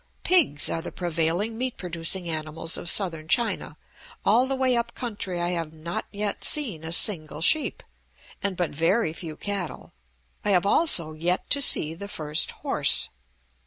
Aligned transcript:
Pigs 0.23 0.67
are 0.67 0.81
the 0.81 0.91
prevailing 0.91 1.59
meat 1.59 1.77
producing 1.77 2.27
animals 2.27 2.75
of 2.75 2.89
Southern 2.89 3.27
China; 3.27 3.77
all 4.25 4.47
the 4.47 4.55
way 4.55 4.75
up 4.75 4.95
country 4.95 5.39
I 5.39 5.49
have 5.51 5.73
not 5.73 6.05
yet 6.11 6.43
seen 6.43 6.83
a 6.83 6.91
single 6.91 7.39
sheep, 7.39 7.83
and 8.41 8.57
but 8.57 8.71
very 8.71 9.13
few 9.13 9.35
cattle; 9.37 9.93
I 10.43 10.49
have 10.49 10.65
also 10.65 11.13
yet 11.13 11.47
to 11.51 11.61
see 11.61 11.93
the 11.93 12.07
first 12.07 12.49
horse. 12.65 13.09